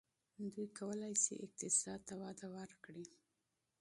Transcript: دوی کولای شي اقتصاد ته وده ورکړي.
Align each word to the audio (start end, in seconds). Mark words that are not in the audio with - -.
دوی 0.53 0.67
کولای 0.79 1.13
شي 1.23 1.33
اقتصاد 1.45 1.99
ته 2.07 2.13
وده 2.21 2.47
ورکړي. 2.55 3.05